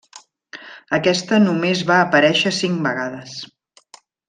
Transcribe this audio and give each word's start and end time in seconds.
Aquesta 0.97 1.39
només 1.43 1.83
va 1.91 1.99
parèixer 2.17 2.53
cinc 2.63 2.83
vegades. 2.89 3.37